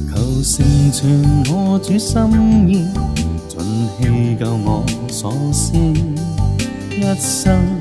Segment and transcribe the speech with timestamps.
[0.09, 2.19] 求成全我主心
[2.67, 2.87] 意，
[3.47, 3.59] 尽
[4.01, 7.78] 气够我所思，一生。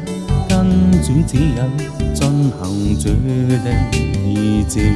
[0.61, 0.67] 遵
[1.05, 3.09] 主指引，遵行主
[3.49, 4.89] 的意志，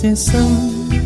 [0.00, 0.40] 這心，